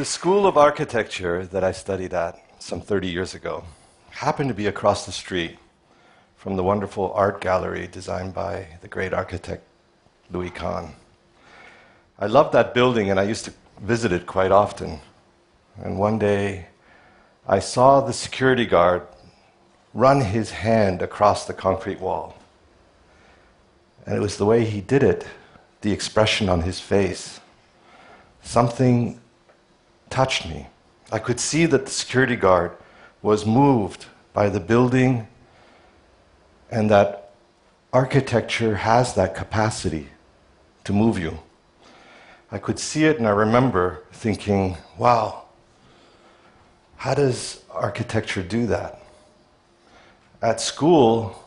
The 0.00 0.06
School 0.06 0.46
of 0.46 0.56
Architecture 0.56 1.44
that 1.44 1.62
I 1.62 1.72
studied 1.72 2.14
at 2.14 2.42
some 2.58 2.80
30 2.80 3.08
years 3.08 3.34
ago 3.34 3.64
happened 4.08 4.48
to 4.48 4.54
be 4.54 4.66
across 4.66 5.04
the 5.04 5.12
street 5.12 5.58
from 6.36 6.56
the 6.56 6.62
wonderful 6.62 7.12
art 7.12 7.42
gallery 7.42 7.86
designed 7.86 8.32
by 8.32 8.78
the 8.80 8.88
great 8.88 9.12
architect 9.12 9.62
Louis 10.30 10.48
Kahn. 10.48 10.94
I 12.18 12.28
loved 12.28 12.54
that 12.54 12.72
building 12.72 13.10
and 13.10 13.20
I 13.20 13.24
used 13.24 13.44
to 13.44 13.52
visit 13.82 14.10
it 14.10 14.24
quite 14.24 14.50
often. 14.50 15.00
And 15.76 15.98
one 15.98 16.18
day 16.18 16.68
I 17.46 17.58
saw 17.58 18.00
the 18.00 18.14
security 18.14 18.64
guard 18.64 19.02
run 19.92 20.22
his 20.22 20.50
hand 20.50 21.02
across 21.02 21.46
the 21.46 21.52
concrete 21.52 22.00
wall. 22.00 22.38
And 24.06 24.16
it 24.16 24.20
was 24.20 24.38
the 24.38 24.46
way 24.46 24.64
he 24.64 24.80
did 24.80 25.02
it, 25.02 25.26
the 25.82 25.92
expression 25.92 26.48
on 26.48 26.62
his 26.62 26.80
face. 26.80 27.38
Something 28.40 29.19
touched 30.10 30.46
me. 30.46 30.66
I 31.10 31.18
could 31.18 31.40
see 31.40 31.66
that 31.66 31.86
the 31.86 31.90
security 31.90 32.36
guard 32.36 32.72
was 33.22 33.46
moved 33.46 34.06
by 34.32 34.48
the 34.48 34.60
building 34.60 35.26
and 36.70 36.90
that 36.90 37.30
architecture 37.92 38.76
has 38.76 39.14
that 39.14 39.34
capacity 39.34 40.08
to 40.84 40.92
move 40.92 41.18
you. 41.18 41.38
I 42.52 42.58
could 42.58 42.78
see 42.78 43.04
it 43.04 43.18
and 43.18 43.26
I 43.26 43.30
remember 43.30 44.04
thinking, 44.12 44.76
wow, 44.98 45.44
how 46.96 47.14
does 47.14 47.64
architecture 47.70 48.42
do 48.42 48.66
that? 48.66 49.00
At 50.42 50.60
school, 50.60 51.44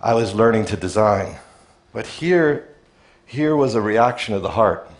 I 0.00 0.14
was 0.14 0.34
learning 0.34 0.66
to 0.66 0.76
design, 0.76 1.36
but 1.92 2.06
here, 2.06 2.68
here 3.24 3.54
was 3.54 3.74
a 3.74 3.80
reaction 3.80 4.34
of 4.34 4.42
the 4.42 4.50
heart. 4.50 4.90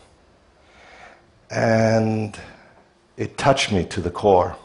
And 1.52 2.36
it 3.18 3.36
touched 3.36 3.70
me 3.70 3.84
to 3.84 4.00
the 4.00 4.10
core. 4.10 4.56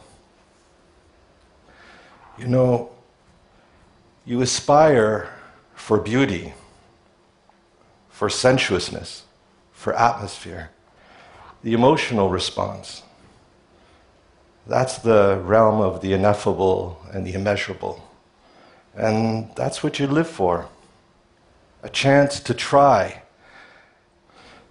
You 2.38 2.48
know, 2.48 2.92
you 4.26 4.42
aspire 4.42 5.30
for 5.76 6.00
beauty, 6.00 6.54
for 8.10 8.30
sensuousness, 8.30 9.24
for 9.72 9.94
atmosphere, 9.94 10.70
the 11.62 11.74
emotional 11.74 12.30
response. 12.30 13.04
That's 14.66 14.98
the 14.98 15.42
realm 15.44 15.82
of 15.82 16.02
the 16.02 16.14
ineffable 16.14 17.02
and 17.12 17.28
the 17.28 17.34
immeasurable. 17.34 18.02
And 18.96 19.54
that's 19.56 19.84
what 19.84 20.00
you 20.00 20.08
live 20.08 20.28
for 20.28 20.68
a 21.84 21.90
chance 21.90 22.40
to 22.40 22.54
try. 22.54 23.22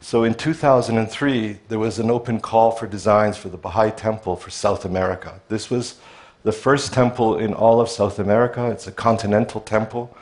So 0.00 0.24
in 0.24 0.34
2003, 0.34 1.58
there 1.68 1.78
was 1.78 1.98
an 1.98 2.10
open 2.10 2.40
call 2.40 2.70
for 2.70 2.86
designs 2.86 3.36
for 3.36 3.48
the 3.48 3.56
Baha'i 3.56 3.90
Temple 3.90 4.36
for 4.36 4.50
South 4.50 4.84
America. 4.84 5.40
This 5.48 5.70
was 5.70 5.96
the 6.42 6.52
first 6.52 6.92
temple 6.92 7.38
in 7.38 7.54
all 7.54 7.80
of 7.80 7.88
South 7.88 8.18
America. 8.18 8.70
It's 8.70 8.86
a 8.86 8.92
continental 8.92 9.60
temple, 9.60 10.16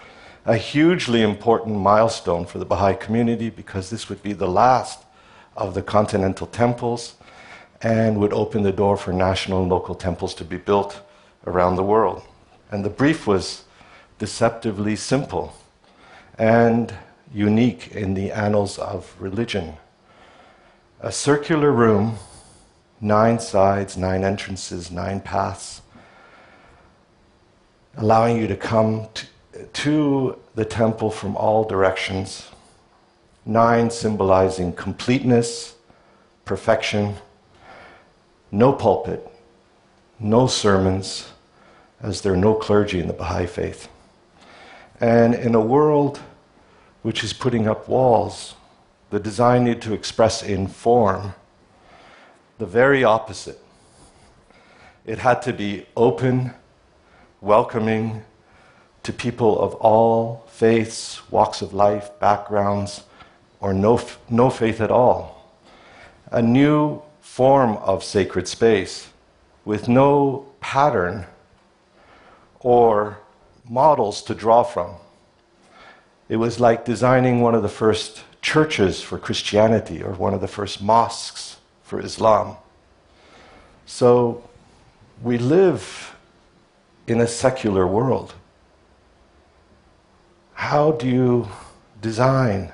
a 0.46 0.56
hugely 0.56 1.22
important 1.22 1.76
milestone 1.76 2.46
for 2.46 2.58
the 2.58 2.64
Baha'i 2.64 2.94
community 2.94 3.50
because 3.50 3.90
this 3.90 4.08
would 4.08 4.22
be 4.22 4.32
the 4.32 4.48
last 4.48 5.04
of 5.56 5.74
the 5.74 5.82
continental 5.82 6.46
temples 6.46 7.16
and 7.82 8.18
would 8.18 8.32
open 8.32 8.62
the 8.62 8.72
door 8.72 8.96
for 8.96 9.12
national 9.12 9.60
and 9.60 9.70
local 9.70 9.94
temples 9.94 10.34
to 10.34 10.44
be 10.44 10.56
built 10.56 11.02
around 11.46 11.76
the 11.76 11.82
world. 11.82 12.22
And 12.70 12.84
the 12.84 12.90
brief 12.90 13.26
was 13.26 13.64
deceptively 14.18 14.96
simple 14.96 15.54
and 16.38 16.94
unique 17.34 17.88
in 17.88 18.14
the 18.14 18.30
annals 18.30 18.78
of 18.78 19.14
religion. 19.18 19.74
A 21.00 21.10
circular 21.10 21.72
room, 21.72 22.16
nine 23.00 23.40
sides, 23.40 23.96
nine 23.96 24.24
entrances, 24.24 24.90
nine 24.90 25.20
paths, 25.20 25.82
allowing 27.96 28.38
you 28.38 28.46
to 28.46 28.56
come 28.56 29.08
to, 29.72 30.38
the 30.54 30.64
temple 30.64 31.10
from 31.10 31.36
all 31.36 31.64
directions. 31.64 32.48
Nine 33.44 33.90
symbolizing 33.90 34.72
completeness, 34.72 35.74
perfection, 36.44 37.16
no 38.52 38.72
pulpit, 38.72 39.28
no 40.20 40.46
sermons, 40.46 41.32
as 42.00 42.20
there 42.20 42.34
are 42.34 42.36
no 42.36 42.54
clergy 42.54 43.00
in 43.00 43.08
the 43.08 43.12
Baha'i 43.12 43.46
faith. 43.46 43.88
And 45.00 45.34
in 45.34 45.56
a 45.56 45.60
world 45.60 46.20
which 47.04 47.22
is 47.22 47.34
putting 47.34 47.68
up 47.68 47.86
walls, 47.86 48.54
the 49.10 49.20
design 49.20 49.64
needed 49.64 49.82
to 49.82 49.92
express 49.92 50.42
in 50.42 50.66
form 50.66 51.34
the 52.56 52.64
very 52.64 53.04
opposite. 53.04 53.60
It 55.04 55.18
had 55.18 55.42
to 55.42 55.52
be 55.52 55.84
open, 55.98 56.54
welcoming 57.42 58.24
to 59.02 59.12
people 59.12 59.60
of 59.60 59.74
all 59.74 60.46
faiths, 60.48 61.30
walks 61.30 61.60
of 61.60 61.74
life, 61.74 62.08
backgrounds, 62.20 63.02
or 63.60 63.74
no, 63.74 64.00
no 64.30 64.48
faith 64.48 64.80
at 64.80 64.90
all. 64.90 65.52
A 66.30 66.40
new 66.40 67.02
form 67.20 67.76
of 67.76 68.02
sacred 68.02 68.48
space 68.48 69.10
with 69.66 69.88
no 69.88 70.46
pattern 70.60 71.26
or 72.60 73.18
models 73.68 74.22
to 74.22 74.34
draw 74.34 74.62
from. 74.62 74.94
It 76.28 76.36
was 76.36 76.58
like 76.58 76.84
designing 76.84 77.40
one 77.40 77.54
of 77.54 77.62
the 77.62 77.68
first 77.68 78.24
churches 78.40 79.02
for 79.02 79.18
Christianity 79.18 80.02
or 80.02 80.12
one 80.12 80.34
of 80.34 80.40
the 80.40 80.48
first 80.48 80.82
mosques 80.82 81.58
for 81.82 82.00
Islam. 82.00 82.56
So 83.86 84.42
we 85.22 85.38
live 85.38 86.14
in 87.06 87.20
a 87.20 87.26
secular 87.26 87.86
world. 87.86 88.34
How 90.54 90.92
do 90.92 91.06
you 91.06 91.48
design 92.00 92.72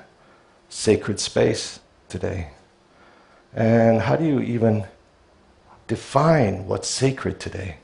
sacred 0.69 1.19
space 1.19 1.79
today? 2.07 2.51
And 3.53 4.01
how 4.01 4.15
do 4.15 4.23
you 4.23 4.39
even 4.39 4.85
define 5.87 6.67
what's 6.67 6.87
sacred 6.87 7.39
today? 7.39 7.77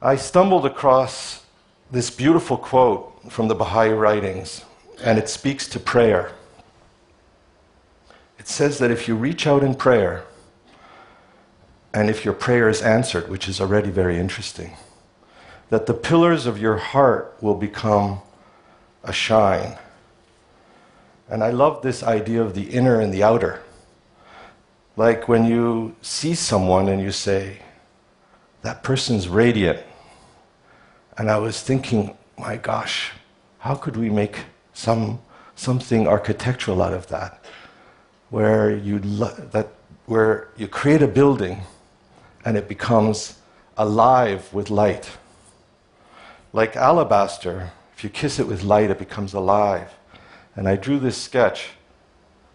I 0.00 0.14
stumbled 0.14 0.64
across 0.64 1.45
this 1.90 2.10
beautiful 2.10 2.56
quote 2.56 3.30
from 3.30 3.48
the 3.48 3.54
Baha'i 3.54 3.90
writings, 3.90 4.64
and 5.02 5.18
it 5.18 5.28
speaks 5.28 5.68
to 5.68 5.80
prayer. 5.80 6.32
It 8.38 8.48
says 8.48 8.78
that 8.78 8.90
if 8.90 9.08
you 9.08 9.16
reach 9.16 9.46
out 9.46 9.62
in 9.62 9.74
prayer, 9.74 10.24
and 11.92 12.10
if 12.10 12.24
your 12.24 12.34
prayer 12.34 12.68
is 12.68 12.82
answered, 12.82 13.28
which 13.28 13.48
is 13.48 13.60
already 13.60 13.90
very 13.90 14.18
interesting, 14.18 14.76
that 15.70 15.86
the 15.86 15.94
pillars 15.94 16.46
of 16.46 16.60
your 16.60 16.76
heart 16.76 17.36
will 17.40 17.54
become 17.54 18.20
a 19.02 19.12
shine 19.12 19.78
and 21.28 21.42
I 21.42 21.50
love 21.50 21.82
this 21.82 22.02
idea 22.02 22.42
of 22.42 22.54
the 22.54 22.70
inner 22.70 23.00
and 23.00 23.12
the 23.12 23.22
outer. 23.22 23.62
Like 24.96 25.28
when 25.28 25.44
you 25.44 25.96
see 26.00 26.34
someone 26.34 26.88
and 26.88 27.02
you 27.02 27.10
say, 27.10 27.58
that 28.62 28.82
person's 28.82 29.28
radiant. 29.28 29.80
And 31.18 31.30
I 31.30 31.38
was 31.38 31.62
thinking, 31.62 32.16
my 32.38 32.56
gosh, 32.56 33.12
how 33.58 33.74
could 33.74 33.96
we 33.96 34.10
make 34.10 34.40
some, 34.74 35.20
something 35.54 36.06
architectural 36.06 36.82
out 36.82 36.92
of 36.92 37.06
that? 37.08 37.42
Where 38.30 38.76
you, 38.76 38.98
that, 38.98 39.68
where 40.06 40.48
you 40.56 40.68
create 40.68 41.02
a 41.02 41.08
building 41.08 41.62
and 42.44 42.56
it 42.56 42.68
becomes 42.68 43.38
alive 43.76 44.52
with 44.52 44.70
light. 44.70 45.10
Like 46.52 46.76
alabaster, 46.76 47.72
if 47.96 48.04
you 48.04 48.10
kiss 48.10 48.38
it 48.38 48.46
with 48.46 48.62
light, 48.62 48.90
it 48.90 48.98
becomes 48.98 49.34
alive. 49.34 49.92
And 50.54 50.68
I 50.68 50.76
drew 50.76 50.98
this 50.98 51.16
sketch 51.16 51.70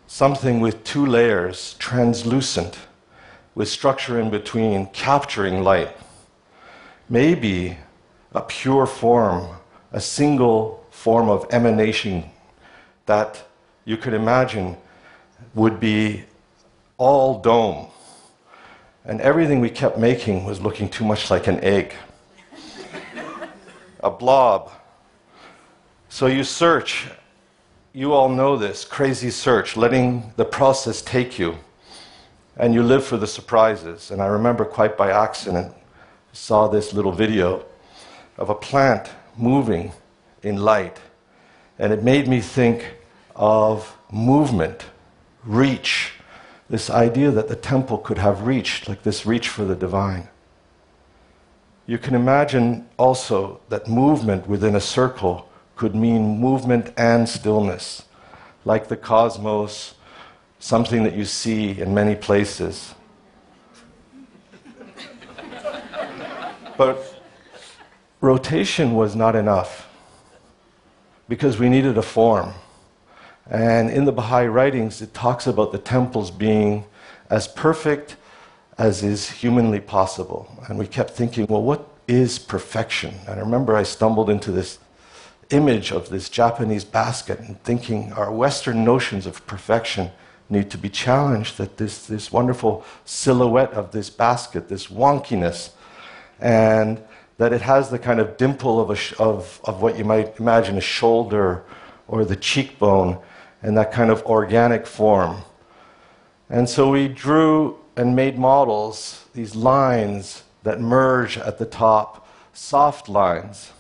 something 0.08 0.60
with 0.60 0.84
two 0.84 1.06
layers, 1.06 1.76
translucent, 1.80 2.78
with 3.56 3.70
structure 3.70 4.20
in 4.20 4.30
between, 4.30 4.86
capturing 4.88 5.64
light. 5.64 5.96
Maybe 7.08 7.78
a 8.34 8.42
pure 8.42 8.86
form, 8.86 9.48
a 9.92 10.02
single 10.02 10.86
form 10.90 11.30
of 11.30 11.46
emanation 11.52 12.24
that 13.06 13.44
you 13.86 13.98
could 13.98 14.14
imagine 14.14 14.78
would 15.54 15.80
be 15.80 16.24
all 16.98 17.40
dome. 17.40 17.88
And 19.06 19.20
everything 19.22 19.60
we 19.60 19.70
kept 19.70 19.98
making 19.98 20.46
was 20.46 20.62
looking 20.62 20.88
too 20.88 21.04
much 21.04 21.32
like 21.32 21.48
an 21.48 21.60
egg, 21.62 21.94
a 24.02 24.10
blob. 24.10 24.72
So 26.10 26.28
you 26.28 26.44
search 26.44 27.08
you 27.94 28.14
all 28.14 28.30
know 28.30 28.56
this 28.56 28.86
crazy 28.86 29.30
search, 29.30 29.76
letting 29.76 30.32
the 30.38 30.46
process 30.46 31.02
take 31.02 31.38
you, 31.38 31.58
and 32.56 32.74
you 32.74 32.84
live 32.84 33.04
for 33.04 33.18
the 33.18 33.28
surprises. 33.28 34.12
And 34.12 34.22
I 34.22 34.28
remember 34.28 34.64
quite 34.64 34.96
by 34.96 35.12
accident, 35.12 35.74
saw 36.32 36.70
this 36.70 36.94
little 36.94 37.12
video 37.12 37.66
of 38.38 38.50
a 38.50 38.56
plant 38.56 39.10
moving 39.38 39.92
in 40.44 40.58
light, 40.58 41.00
and 41.78 41.94
it 41.94 42.04
made 42.04 42.28
me 42.28 42.42
think 42.42 42.96
of 43.36 43.98
movement, 44.12 44.86
reach, 45.44 46.14
this 46.70 46.90
idea 46.90 47.32
that 47.32 47.48
the 47.48 47.56
temple 47.56 47.98
could 47.98 48.18
have 48.18 48.48
reached, 48.48 48.88
like 48.88 49.04
this 49.04 49.26
reach 49.26 49.50
for 49.50 49.66
the 49.66 49.76
divine. 49.76 50.30
You 51.86 51.98
can 51.98 52.16
imagine 52.16 52.88
also 52.98 53.60
that 53.70 53.88
movement 53.88 54.48
within 54.48 54.76
a 54.76 54.82
circle 54.82 55.50
could 55.76 55.96
mean 55.96 56.40
movement 56.40 56.94
and 56.96 57.28
stillness, 57.28 58.06
like 58.64 58.88
the 58.88 58.96
cosmos, 58.96 59.96
something 60.60 61.04
that 61.04 61.16
you 61.16 61.26
see 61.26 61.82
in 61.82 61.94
many 61.94 62.16
places. 62.16 62.94
but 66.78 67.11
rotation 68.22 68.94
was 68.94 69.16
not 69.16 69.36
enough 69.36 69.90
because 71.28 71.58
we 71.58 71.70
needed 71.70 71.98
a 71.98 72.02
form. 72.02 72.54
And 73.50 73.90
in 73.90 74.06
the 74.06 74.12
Baha'i 74.12 74.48
writings, 74.48 75.02
it 75.02 75.14
talks 75.14 75.48
about 75.48 75.72
the 75.72 75.78
temples 75.78 76.32
being 76.32 76.86
as 77.30 77.48
perfect 77.48 78.16
as 78.78 79.04
is 79.04 79.30
humanly 79.30 79.80
possible. 79.80 80.48
And 80.68 80.78
we 80.78 80.88
kept 80.88 81.12
thinking, 81.12 81.48
well, 81.48 81.64
what 81.64 81.88
is 82.08 82.40
perfection? 82.40 83.16
And 83.28 83.40
I 83.40 83.44
remember 83.44 83.76
I 83.76 83.84
stumbled 83.84 84.30
into 84.30 84.52
this 84.52 84.80
image 85.50 85.92
of 85.92 86.10
this 86.10 86.30
Japanese 86.30 86.86
basket 86.86 87.40
and 87.40 87.62
thinking 87.64 88.14
our 88.14 88.32
Western 88.32 88.86
notions 88.86 89.26
of 89.26 89.46
perfection 89.48 90.12
need 90.50 90.70
to 90.70 90.78
be 90.78 90.90
challenged, 90.90 91.58
that 91.58 91.78
this, 91.78 92.06
this 92.06 92.32
wonderful 92.32 92.86
silhouette 93.06 93.72
of 93.74 93.92
this 93.92 94.10
basket, 94.10 94.68
this 94.68 94.88
wonkiness, 94.88 95.72
and 96.40 97.02
that 97.42 97.52
it 97.52 97.62
has 97.62 97.90
the 97.90 97.98
kind 97.98 98.20
of 98.20 98.38
dimple 98.38 98.80
of, 98.80 98.92
a, 98.92 99.20
of, 99.20 99.60
of 99.64 99.82
what 99.82 99.98
you 99.98 100.06
might 100.06 100.40
imagine 100.40 100.78
a 100.78 100.82
shoulder 100.82 101.64
or 102.08 102.24
the 102.24 102.36
cheekbone 102.36 103.18
and 103.64 103.76
that 103.76 103.92
kind 103.92 104.12
of 104.12 104.24
organic 104.28 104.86
form. 104.86 105.42
And 106.52 106.70
so 106.70 106.92
we 106.92 107.08
drew 107.08 107.80
and 107.98 108.16
made 108.16 108.38
models, 108.38 109.26
these 109.34 109.56
lines 109.56 110.44
that 110.62 110.80
merge 110.80 111.36
at 111.40 111.58
the 111.58 111.66
top, 111.66 112.28
soft 112.54 113.10
lines, 113.10 113.72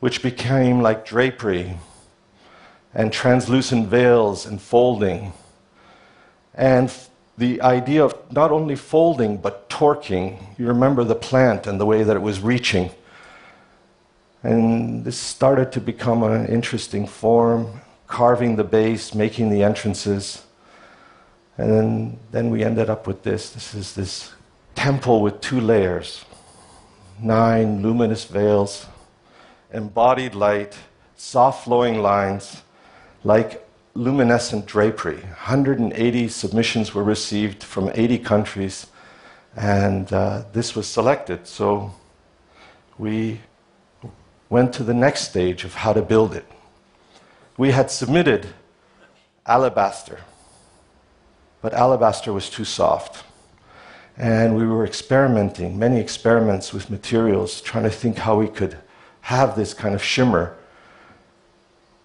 which 0.00 0.22
became 0.22 0.80
like 0.80 1.04
drapery 1.04 1.76
and 2.94 3.12
translucent 3.12 3.88
veils 3.88 4.46
and 4.46 4.58
folding. 4.58 5.34
And 6.54 6.90
the 7.38 7.62
idea 7.62 8.04
of 8.04 8.14
not 8.32 8.50
only 8.50 8.74
folding 8.74 9.36
but 9.36 9.70
torquing. 9.70 10.38
You 10.58 10.66
remember 10.66 11.04
the 11.04 11.14
plant 11.14 11.66
and 11.66 11.80
the 11.80 11.86
way 11.86 12.02
that 12.02 12.16
it 12.16 12.22
was 12.22 12.40
reaching. 12.40 12.90
And 14.42 15.04
this 15.04 15.16
started 15.16 15.72
to 15.72 15.80
become 15.80 16.24
an 16.24 16.46
interesting 16.46 17.06
form 17.06 17.80
carving 18.08 18.56
the 18.56 18.64
base, 18.64 19.14
making 19.14 19.50
the 19.50 19.62
entrances. 19.62 20.44
And 21.56 21.70
then, 21.70 22.18
then 22.32 22.50
we 22.50 22.64
ended 22.64 22.90
up 22.90 23.06
with 23.06 23.22
this. 23.22 23.50
This 23.50 23.74
is 23.74 23.94
this 23.94 24.32
temple 24.74 25.20
with 25.22 25.40
two 25.40 25.60
layers, 25.60 26.24
nine 27.20 27.82
luminous 27.82 28.24
veils, 28.24 28.86
embodied 29.72 30.34
light, 30.34 30.76
soft 31.16 31.64
flowing 31.64 32.00
lines, 32.00 32.62
like 33.22 33.67
luminescent 33.98 34.66
drapery. 34.66 35.16
180 35.16 36.28
submissions 36.28 36.94
were 36.94 37.04
received 37.04 37.62
from 37.62 37.90
80 37.94 38.18
countries, 38.18 38.86
and 39.56 40.12
uh, 40.12 40.44
this 40.52 40.76
was 40.76 40.86
selected. 40.86 41.46
So 41.46 41.92
we 42.96 43.40
went 44.48 44.72
to 44.74 44.84
the 44.84 44.94
next 44.94 45.28
stage 45.28 45.64
of 45.64 45.74
how 45.74 45.92
to 45.92 46.02
build 46.02 46.34
it 46.34 46.46
we 47.58 47.72
had 47.72 47.90
submitted 47.90 48.46
alabaster, 49.44 50.20
but 51.60 51.74
alabaster 51.74 52.32
was 52.32 52.48
too 52.48 52.64
soft. 52.64 53.24
And 54.16 54.56
we 54.56 54.66
were 54.66 54.84
experimenting, 54.84 55.78
many 55.78 56.00
experiments 56.00 56.72
with 56.72 56.88
materials, 56.88 57.60
trying 57.60 57.84
to 57.84 57.90
think 57.90 58.18
how 58.18 58.36
we 58.36 58.48
could 58.48 58.78
have 59.22 59.54
this 59.54 59.74
kind 59.74 59.94
of 59.94 60.02
shimmer. 60.02 60.56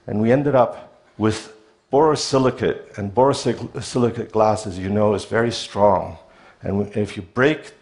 And 0.06 0.22
we 0.22 0.32
ended 0.32 0.54
up 0.54 1.02
with 1.18 1.53
borosilicate, 1.94 2.98
and 2.98 3.14
borosilicate 3.14 4.32
glass, 4.32 4.66
as 4.66 4.80
you 4.80 4.90
know, 4.90 5.14
is 5.14 5.26
very 5.26 5.52
strong. 5.52 6.18
And 6.64 6.92
if 6.98 7.16
you 7.16 7.22
break 7.22 7.74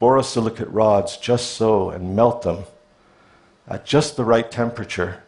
borosilicate 0.00 0.68
rods 0.70 1.18
just 1.18 1.52
so 1.52 1.90
and 1.90 2.16
melt 2.16 2.40
them 2.40 2.64
at 3.68 3.84
just 3.84 4.16
the 4.16 4.24
right 4.24 4.50
temperature, 4.50 5.22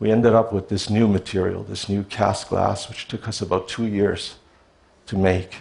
we 0.00 0.10
ended 0.10 0.32
up 0.32 0.50
with 0.50 0.70
this 0.70 0.88
new 0.88 1.06
material, 1.06 1.62
this 1.62 1.90
new 1.90 2.04
cast 2.04 2.48
glass, 2.48 2.88
which 2.88 3.06
took 3.06 3.28
us 3.28 3.42
about 3.42 3.68
two 3.68 3.86
years 3.86 4.36
to 5.04 5.18
make. 5.18 5.56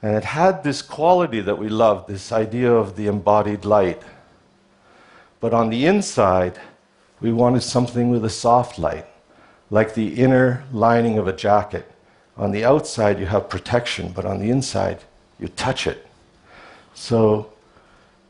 And 0.00 0.16
it 0.16 0.24
had 0.24 0.64
this 0.64 0.80
quality 0.80 1.42
that 1.42 1.58
we 1.58 1.68
loved, 1.68 2.08
this 2.08 2.32
idea 2.32 2.72
of 2.72 2.96
the 2.96 3.08
embodied 3.08 3.66
light. 3.66 4.00
But 5.38 5.52
on 5.52 5.68
the 5.68 5.84
inside, 5.84 6.58
we 7.20 7.30
wanted 7.30 7.62
something 7.62 8.08
with 8.08 8.24
a 8.24 8.30
soft 8.30 8.78
light, 8.78 9.06
like 9.72 9.94
the 9.94 10.14
inner 10.14 10.62
lining 10.70 11.16
of 11.16 11.26
a 11.26 11.32
jacket. 11.32 11.90
On 12.36 12.52
the 12.52 12.62
outside, 12.62 13.18
you 13.18 13.24
have 13.24 13.48
protection, 13.48 14.12
but 14.12 14.26
on 14.26 14.38
the 14.38 14.50
inside, 14.50 14.98
you 15.40 15.48
touch 15.48 15.86
it. 15.86 16.06
So 16.92 17.50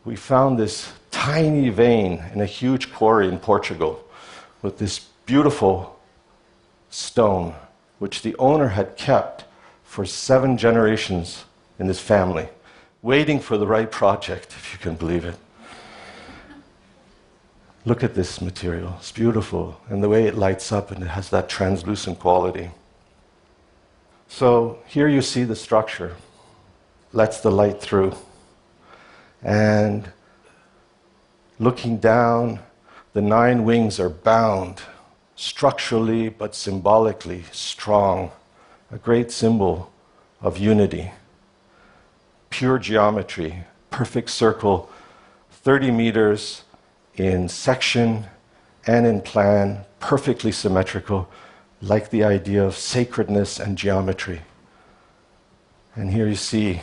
we 0.05 0.15
found 0.15 0.57
this 0.57 0.93
tiny 1.11 1.69
vein 1.69 2.23
in 2.33 2.41
a 2.41 2.47
huge 2.47 2.93
quarry 2.93 3.27
in 3.27 3.41
Portugal 3.41 4.05
with 4.63 4.79
this 4.79 5.01
beautiful 5.27 5.99
stone, 6.91 7.55
which 7.99 8.23
the 8.23 8.37
owner 8.37 8.69
had 8.69 8.97
kept 8.97 9.45
for 9.83 10.07
seven 10.07 10.57
generations 10.57 11.45
in 11.81 11.89
his 11.89 11.99
family, 11.99 12.49
waiting 13.03 13.41
for 13.41 13.59
the 13.59 13.67
right 13.67 13.91
project, 13.91 14.53
if 14.53 14.73
you 14.73 14.79
can 14.79 14.95
believe 14.95 15.25
it. 15.25 15.35
Look 17.85 18.05
at 18.05 18.15
this 18.15 18.41
material. 18.41 18.95
It's 18.99 19.11
beautiful. 19.11 19.81
And 19.89 20.03
the 20.03 20.09
way 20.09 20.27
it 20.27 20.37
lights 20.37 20.71
up 20.71 20.91
and 20.93 21.03
it 21.03 21.09
has 21.09 21.31
that 21.31 21.49
translucent 21.49 22.21
quality. 22.21 22.71
So 24.29 24.79
here 24.87 25.09
you 25.09 25.21
see 25.21 25.43
the 25.45 25.57
structure. 25.57 26.17
Lets 27.13 27.41
the 27.41 27.51
light 27.51 27.81
through. 27.81 28.15
And 29.43 30.13
looking 31.59 31.99
down, 31.99 32.61
the 33.13 33.21
nine 33.21 33.65
wings 33.65 33.99
are 33.99 34.09
bound, 34.09 34.83
structurally 35.35 36.29
but 36.29 36.55
symbolically 36.55 37.45
strong, 37.51 38.31
a 38.91 38.97
great 38.97 39.33
symbol 39.33 39.93
of 40.41 40.57
unity. 40.57 41.11
Pure 42.49 42.79
geometry, 42.79 43.65
perfect 43.91 44.31
circle, 44.31 44.89
30 45.51 45.91
meters 45.91 46.63
in 47.17 47.49
section 47.49 48.27
and 48.87 49.07
in 49.07 49.21
plan, 49.21 49.85
perfectly 50.01 50.53
symmetrical, 50.53 51.29
like 51.81 52.11
the 52.11 52.25
idea 52.25 52.65
of 52.65 52.77
sacredness 52.77 53.61
and 53.61 53.77
geometry. 53.77 54.41
And 55.95 56.11
here 56.11 56.27
you 56.27 56.37
see 56.37 56.81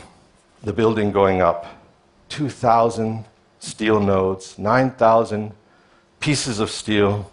the 0.63 0.74
building 0.74 1.12
going 1.12 1.41
up 1.41 1.65
2,000 2.29 3.25
steel 3.59 4.00
nodes, 4.00 4.57
9,000 4.57 5.51
pieces 6.19 6.59
of 6.59 6.69
steel, 6.69 7.31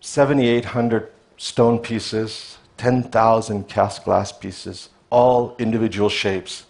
7,800 0.00 1.12
stone 1.36 1.78
pieces, 1.78 2.58
10,000 2.76 3.68
cast 3.68 4.04
glass 4.04 4.32
pieces, 4.32 4.88
all 5.10 5.54
individual 5.58 6.08
shapes. 6.08 6.64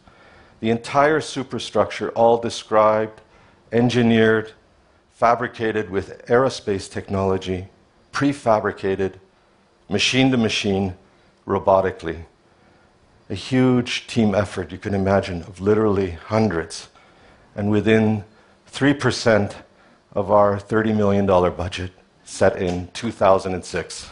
The 0.60 0.70
entire 0.70 1.20
superstructure, 1.20 2.10
all 2.10 2.38
described, 2.38 3.20
engineered, 3.72 4.52
fabricated 5.12 5.90
with 5.90 6.26
aerospace 6.26 6.90
technology, 6.90 7.68
prefabricated, 8.12 9.14
machine 9.88 10.30
to 10.30 10.36
machine, 10.36 10.94
robotically. 11.46 12.24
A 13.30 13.34
huge 13.34 14.06
team 14.06 14.34
effort, 14.34 14.72
you 14.72 14.78
can 14.78 14.94
imagine, 14.94 15.42
of 15.42 15.60
literally 15.60 16.12
hundreds. 16.12 16.88
And 17.54 17.70
within 17.70 18.24
3% 18.70 19.54
of 20.12 20.30
our 20.30 20.58
$30 20.58 20.96
million 20.96 21.26
budget 21.26 21.92
set 22.24 22.56
in 22.56 22.88
2006. 22.92 24.10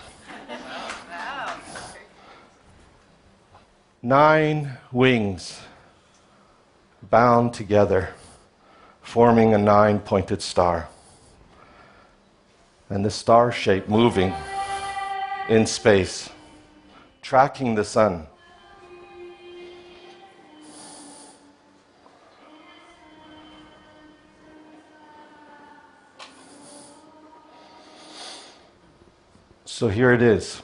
Nine 4.02 4.78
wings 4.92 5.61
bound 7.02 7.52
together, 7.52 8.14
forming 9.11 9.55
a 9.55 9.59
nine 9.59 9.99
pointed 9.99 10.40
star. 10.40 10.88
And 12.88 13.05
the 13.05 13.11
star 13.11 13.50
shape 13.50 13.88
moving 13.88 14.33
in 15.49 15.67
space, 15.67 16.31
tracking 17.21 17.75
the 17.75 17.83
sun. 17.83 18.29
So 29.64 29.88
here 29.88 30.12
it 30.12 30.23
is. 30.23 30.62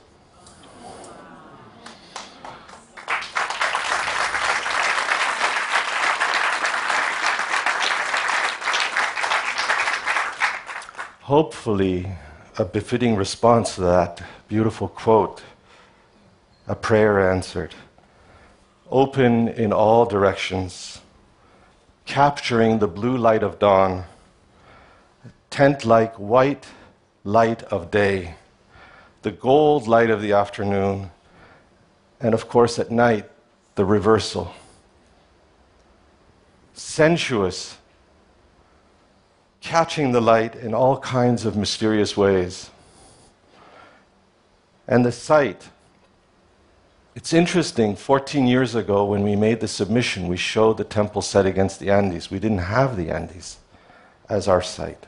Hopefully, 11.37 12.09
a 12.57 12.65
befitting 12.65 13.15
response 13.15 13.75
to 13.75 13.83
that 13.83 14.23
beautiful 14.49 14.89
quote, 14.89 15.43
a 16.67 16.75
prayer 16.75 17.31
answered. 17.31 17.75
Open 18.91 19.47
in 19.47 19.71
all 19.71 20.07
directions, 20.07 21.03
capturing 22.07 22.79
the 22.79 22.89
blue 22.89 23.19
light 23.19 23.43
of 23.43 23.59
dawn, 23.59 24.05
tent 25.51 25.85
like 25.85 26.15
white 26.15 26.69
light 27.23 27.63
of 27.65 27.91
day, 27.91 28.35
the 29.21 29.31
gold 29.31 29.87
light 29.87 30.09
of 30.09 30.23
the 30.23 30.33
afternoon, 30.33 31.11
and 32.19 32.33
of 32.33 32.49
course 32.49 32.79
at 32.79 32.91
night, 32.91 33.27
the 33.75 33.85
reversal. 33.85 34.55
Sensuous, 36.73 37.77
catching 39.67 40.13
the 40.13 40.21
light 40.21 40.55
in 40.55 40.73
all 40.73 40.97
kinds 41.01 41.45
of 41.45 41.57
mysterious 41.57 42.17
ways. 42.17 42.71
And 44.87 45.05
the 45.05 45.11
site. 45.11 45.71
It's 47.17 47.33
interesting, 47.33 47.97
14 47.97 48.47
years 48.47 48.77
ago, 48.77 49.05
when 49.05 49.25
we 49.25 49.35
made 49.35 49.59
the 49.59 49.67
submission, 49.67 50.29
we 50.29 50.37
showed 50.37 50.77
the 50.77 50.85
temple 50.85 51.21
set 51.21 51.47
against 51.47 51.81
the 51.81 51.91
Andes. 51.91 52.31
We 52.31 52.39
didn't 52.39 52.59
have 52.59 52.97
the 52.97 53.11
Andes 53.11 53.59
as 54.29 54.47
our 54.47 54.63
site. 54.63 55.05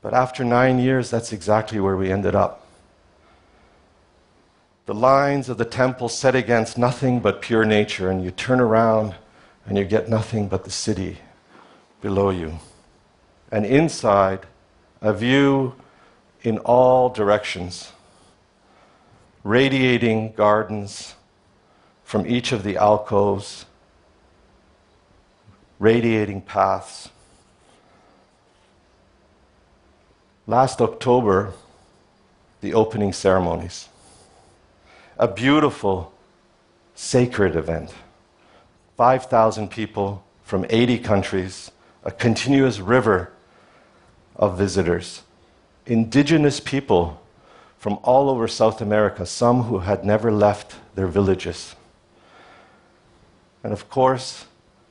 But 0.00 0.14
after 0.14 0.44
nine 0.44 0.78
years, 0.78 1.10
that's 1.10 1.32
exactly 1.32 1.80
where 1.80 1.96
we 1.96 2.12
ended 2.12 2.36
up. 2.36 2.64
The 4.86 4.94
lines 4.94 5.48
of 5.48 5.58
the 5.58 5.64
temple 5.64 6.08
set 6.08 6.36
against 6.36 6.78
nothing 6.78 7.18
but 7.18 7.42
pure 7.42 7.64
nature, 7.64 8.10
and 8.10 8.22
you 8.22 8.30
turn 8.30 8.60
around 8.60 9.16
and 9.66 9.76
you 9.76 9.84
get 9.84 10.08
nothing 10.08 10.46
but 10.46 10.64
the 10.64 10.70
city 10.70 11.18
below 12.00 12.30
you. 12.30 12.58
And 13.52 13.66
inside, 13.66 14.46
a 15.00 15.12
view 15.12 15.74
in 16.42 16.58
all 16.58 17.08
directions, 17.08 17.92
radiating 19.44 20.32
gardens 20.32 21.14
from 22.04 22.26
each 22.26 22.52
of 22.52 22.62
the 22.62 22.76
alcoves, 22.76 23.66
radiating 25.78 26.40
paths. 26.40 27.08
Last 30.46 30.80
October, 30.80 31.52
the 32.60 32.74
opening 32.74 33.12
ceremonies. 33.12 33.88
A 35.18 35.28
beautiful, 35.28 36.12
sacred 36.94 37.56
event. 37.56 37.94
5,000 38.96 39.70
people 39.70 40.24
from 40.42 40.66
80 40.68 40.98
countries, 40.98 41.70
a 42.04 42.10
continuous 42.10 42.80
river 42.80 43.32
of 44.36 44.56
visitors. 44.56 45.22
Indigenous 45.86 46.60
people 46.60 47.20
from 47.78 47.98
all 48.02 48.28
over 48.28 48.46
South 48.46 48.80
America, 48.80 49.24
some 49.24 49.64
who 49.64 49.80
had 49.80 50.04
never 50.04 50.30
left 50.30 50.76
their 50.94 51.06
villages. 51.06 51.74
And 53.62 53.72
of 53.72 53.88
course, 53.88 54.46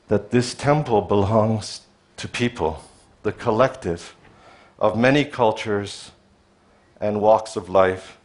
that 0.08 0.32
this 0.32 0.54
temple 0.54 1.02
belongs 1.02 1.82
to 2.18 2.28
people, 2.28 2.84
the 3.24 3.32
collective 3.32 4.16
of 4.80 4.98
many 4.98 5.24
cultures 5.24 6.12
and 7.00 7.22
walks 7.22 7.56
of 7.56 7.70
life, 7.70 8.18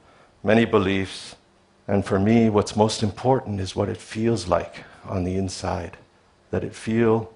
many 0.42 0.64
beliefs, 0.64 1.36
and 1.86 2.04
for 2.04 2.18
me, 2.18 2.48
what's 2.48 2.76
most 2.76 3.02
important 3.02 3.60
is 3.60 3.76
what 3.76 3.88
it 3.88 3.98
feels 3.98 4.48
like 4.48 4.84
on 5.04 5.24
the 5.24 5.36
inside 5.36 5.96
that 6.50 6.64
it 6.64 6.74
feel 6.74 7.32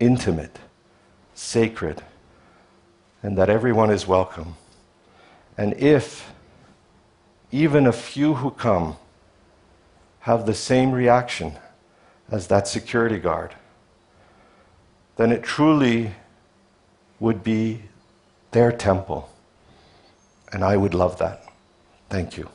intimate, 0.00 0.58
sacred, 1.34 2.02
and 3.22 3.36
that 3.38 3.48
everyone 3.48 3.90
is 3.90 4.06
welcome. 4.06 4.56
And 5.56 5.74
if 5.74 6.32
even 7.50 7.86
a 7.86 7.92
few 7.92 8.34
who 8.34 8.50
come 8.50 8.96
have 10.20 10.46
the 10.46 10.54
same 10.54 10.92
reaction 10.92 11.52
as 12.30 12.46
that 12.46 12.66
security 12.66 13.18
guard, 13.18 13.54
then 15.16 15.30
it 15.30 15.42
truly 15.42 16.14
would 17.20 17.42
be 17.44 17.82
their 18.52 18.72
temple. 18.72 19.28
And 20.52 20.64
I 20.64 20.76
would 20.76 20.94
love 20.94 21.18
that. 21.18 21.44
Thank 22.08 22.36
you. 22.36 22.48